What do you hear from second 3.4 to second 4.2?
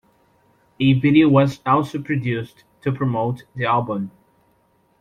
the album.